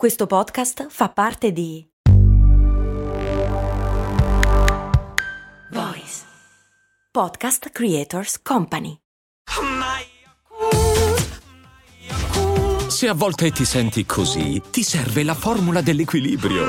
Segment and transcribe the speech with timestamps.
[0.00, 1.86] Questo podcast fa parte di
[5.72, 6.22] Voice
[7.12, 8.96] Podcast Creators Company.
[12.88, 16.64] Se a volte ti senti così, ti serve la formula dell'equilibrio.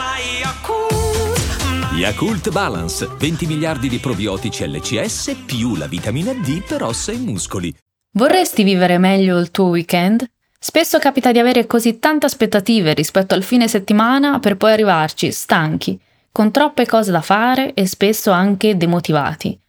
[1.93, 7.73] Yakult Balance, 20 miliardi di probiotici LCS più la vitamina D per ossa e muscoli.
[8.11, 10.29] Vorresti vivere meglio il tuo weekend?
[10.63, 15.99] Spesso capita di avere così tante aspettative rispetto al fine settimana per poi arrivarci stanchi,
[16.31, 19.59] con troppe cose da fare e spesso anche demotivati.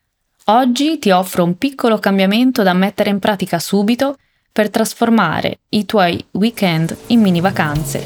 [0.47, 4.19] Oggi ti offro un piccolo cambiamento da mettere in pratica subito
[4.53, 8.05] per trasformare i tuoi weekend in mini vacanze.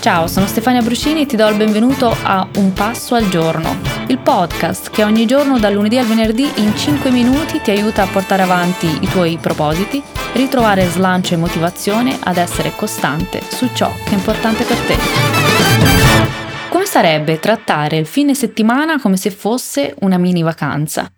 [0.00, 3.78] Ciao, sono Stefania Bruscini e ti do il benvenuto a Un Passo al Giorno,
[4.08, 8.08] il podcast che ogni giorno dal lunedì al venerdì in 5 minuti ti aiuta a
[8.08, 14.10] portare avanti i tuoi propositi ritrovare slancio e motivazione ad essere costante su ciò che
[14.10, 14.96] è importante per te.
[16.68, 21.10] Come sarebbe trattare il fine settimana come se fosse una mini vacanza?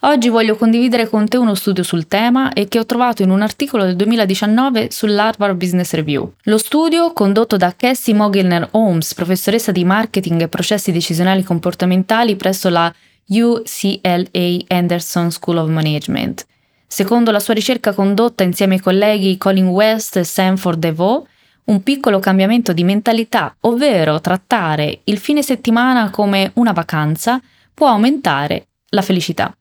[0.00, 3.40] Oggi voglio condividere con te uno studio sul tema e che ho trovato in un
[3.40, 6.34] articolo del 2019 sull'Harvard Business Review.
[6.42, 12.68] Lo studio, condotto da Cassie Mogilner Holmes, professoressa di marketing e processi decisionali comportamentali presso
[12.68, 12.92] la
[13.28, 16.46] UCLA Anderson School of Management,
[16.86, 21.24] Secondo la sua ricerca condotta insieme ai colleghi Colin West e Sanford DeVoe,
[21.64, 27.40] un piccolo cambiamento di mentalità, ovvero trattare il fine settimana come una vacanza,
[27.74, 29.54] può aumentare la felicità.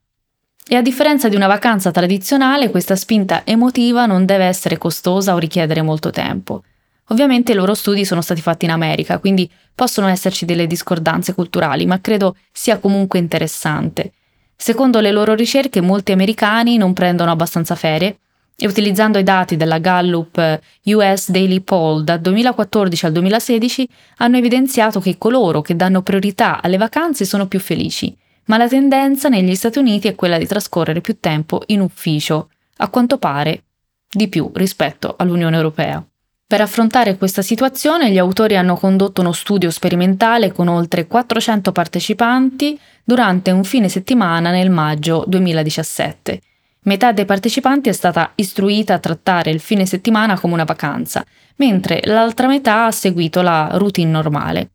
[0.67, 5.37] E a differenza di una vacanza tradizionale, questa spinta emotiva non deve essere costosa o
[5.37, 6.63] richiedere molto tempo.
[7.09, 11.85] Ovviamente i loro studi sono stati fatti in America, quindi possono esserci delle discordanze culturali,
[11.85, 14.13] ma credo sia comunque interessante.
[14.55, 18.19] Secondo le loro ricerche molti americani non prendono abbastanza ferie
[18.57, 24.99] e utilizzando i dati della Gallup US Daily Poll dal 2014 al 2016 hanno evidenziato
[24.99, 29.79] che coloro che danno priorità alle vacanze sono più felici, ma la tendenza negli Stati
[29.79, 33.63] Uniti è quella di trascorrere più tempo in ufficio, a quanto pare
[34.09, 36.03] di più rispetto all'Unione Europea.
[36.47, 42.79] Per affrontare questa situazione gli autori hanno condotto uno studio sperimentale con oltre 400 partecipanti
[43.03, 46.39] durante un fine settimana nel maggio 2017.
[46.81, 52.01] Metà dei partecipanti è stata istruita a trattare il fine settimana come una vacanza, mentre
[52.03, 54.69] l'altra metà ha seguito la routine normale.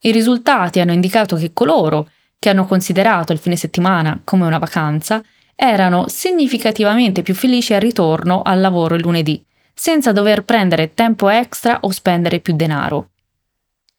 [0.00, 5.22] I risultati hanno indicato che coloro che hanno considerato il fine settimana come una vacanza
[5.56, 9.42] erano significativamente più felici al ritorno al lavoro il lunedì,
[9.78, 13.10] senza dover prendere tempo extra o spendere più denaro.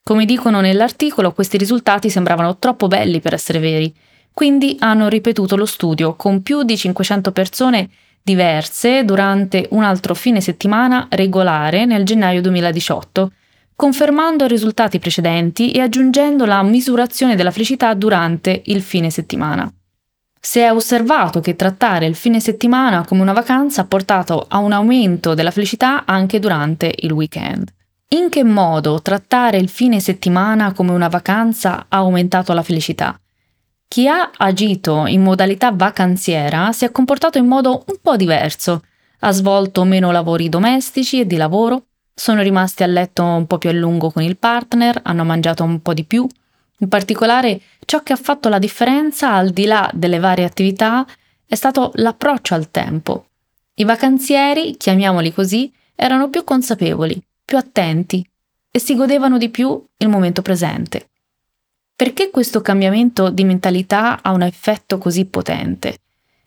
[0.03, 3.95] Come dicono nell'articolo, questi risultati sembravano troppo belli per essere veri,
[4.33, 7.89] quindi hanno ripetuto lo studio con più di 500 persone
[8.21, 13.31] diverse durante un altro fine settimana regolare nel gennaio 2018,
[13.73, 19.71] confermando i risultati precedenti e aggiungendo la misurazione della felicità durante il fine settimana.
[20.41, 24.71] Si è osservato che trattare il fine settimana come una vacanza ha portato a un
[24.71, 27.67] aumento della felicità anche durante il weekend.
[28.11, 33.19] In che modo trattare il fine settimana come una vacanza ha aumentato la felicità?
[33.87, 38.83] Chi ha agito in modalità vacanziera si è comportato in modo un po' diverso,
[39.19, 41.83] ha svolto meno lavori domestici e di lavoro,
[42.13, 45.81] sono rimasti a letto un po' più a lungo con il partner, hanno mangiato un
[45.81, 46.27] po' di più,
[46.79, 51.05] in particolare, ciò che ha fatto la differenza, al di là delle varie attività,
[51.45, 53.27] è stato l'approccio al tempo.
[53.75, 58.27] I vacanzieri, chiamiamoli così, erano più consapevoli, più attenti
[58.71, 61.09] e si godevano di più il momento presente.
[61.95, 65.97] Perché questo cambiamento di mentalità ha un effetto così potente?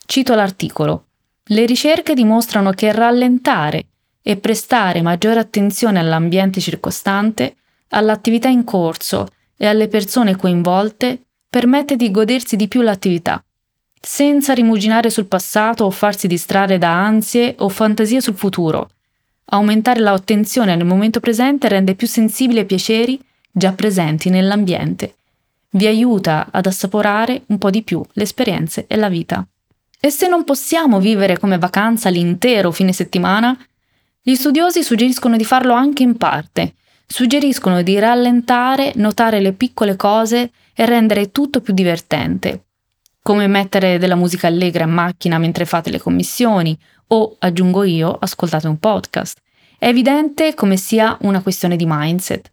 [0.06, 1.06] Cito l'articolo.
[1.44, 3.86] Le ricerche dimostrano che rallentare
[4.22, 7.56] e prestare maggiore attenzione all'ambiente circostante,
[7.88, 9.26] all'attività in corso
[9.62, 13.40] e alle persone coinvolte permette di godersi di più l'attività,
[14.00, 18.90] senza rimuginare sul passato o farsi distrarre da ansie o fantasie sul futuro.
[19.50, 23.20] Aumentare l'attenzione nel momento presente rende più sensibili ai piaceri
[23.52, 25.14] già presenti nell'ambiente.
[25.70, 29.46] Vi aiuta ad assaporare un po' di più le esperienze e la vita.
[30.00, 33.56] E se non possiamo vivere come vacanza l'intero fine settimana,
[34.20, 36.74] gli studiosi suggeriscono di farlo anche in parte,
[37.12, 42.64] suggeriscono di rallentare, notare le piccole cose e rendere tutto più divertente,
[43.22, 46.76] come mettere della musica allegra in macchina mentre fate le commissioni
[47.08, 49.38] o, aggiungo io, ascoltate un podcast.
[49.78, 52.50] È evidente come sia una questione di mindset.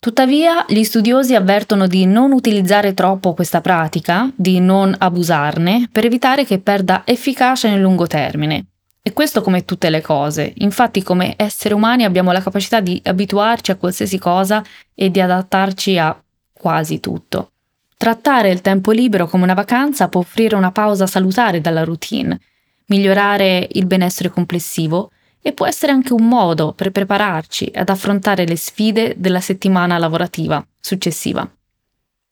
[0.00, 6.44] Tuttavia, gli studiosi avvertono di non utilizzare troppo questa pratica, di non abusarne, per evitare
[6.44, 8.64] che perda efficacia nel lungo termine.
[9.10, 10.52] E questo come tutte le cose.
[10.58, 14.62] Infatti come esseri umani abbiamo la capacità di abituarci a qualsiasi cosa
[14.94, 16.16] e di adattarci a
[16.52, 17.50] quasi tutto.
[17.96, 22.38] Trattare il tempo libero come una vacanza può offrire una pausa salutare dalla routine,
[22.86, 25.10] migliorare il benessere complessivo
[25.42, 30.64] e può essere anche un modo per prepararci ad affrontare le sfide della settimana lavorativa
[30.78, 31.50] successiva.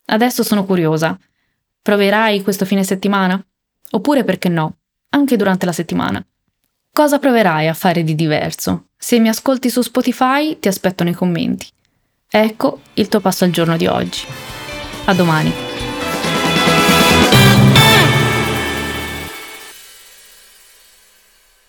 [0.04, 1.18] Adesso sono curiosa.
[1.82, 3.44] Proverai questo fine settimana?
[3.90, 4.76] Oppure perché no,
[5.08, 6.24] anche durante la settimana?
[6.98, 8.86] Cosa proverai a fare di diverso?
[8.98, 11.68] Se mi ascolti su Spotify ti aspetto nei commenti.
[12.28, 14.26] Ecco il tuo passo al giorno di oggi.
[15.04, 15.87] A domani.